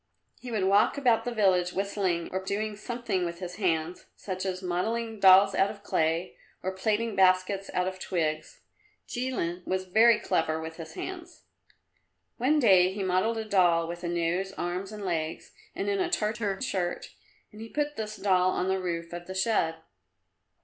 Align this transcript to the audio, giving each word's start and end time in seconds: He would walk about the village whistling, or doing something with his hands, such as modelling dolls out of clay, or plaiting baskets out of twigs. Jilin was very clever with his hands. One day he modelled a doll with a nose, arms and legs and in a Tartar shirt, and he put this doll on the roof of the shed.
He 0.39 0.49
would 0.49 0.63
walk 0.63 0.97
about 0.97 1.25
the 1.25 1.31
village 1.31 1.73
whistling, 1.73 2.27
or 2.31 2.43
doing 2.43 2.75
something 2.75 3.23
with 3.23 3.37
his 3.37 3.57
hands, 3.57 4.07
such 4.15 4.47
as 4.47 4.63
modelling 4.63 5.19
dolls 5.19 5.53
out 5.53 5.69
of 5.69 5.83
clay, 5.83 6.37
or 6.63 6.71
plaiting 6.71 7.15
baskets 7.15 7.69
out 7.75 7.87
of 7.87 7.99
twigs. 7.99 8.61
Jilin 9.07 9.61
was 9.67 9.83
very 9.85 10.17
clever 10.17 10.59
with 10.59 10.77
his 10.77 10.93
hands. 10.95 11.43
One 12.37 12.57
day 12.57 12.91
he 12.91 13.03
modelled 13.03 13.37
a 13.37 13.45
doll 13.45 13.87
with 13.87 14.03
a 14.03 14.07
nose, 14.07 14.53
arms 14.53 14.91
and 14.91 15.05
legs 15.05 15.51
and 15.75 15.87
in 15.87 15.99
a 15.99 16.09
Tartar 16.09 16.59
shirt, 16.63 17.11
and 17.51 17.61
he 17.61 17.69
put 17.69 17.95
this 17.95 18.15
doll 18.15 18.49
on 18.49 18.69
the 18.69 18.79
roof 18.81 19.13
of 19.13 19.27
the 19.27 19.35
shed. 19.35 19.75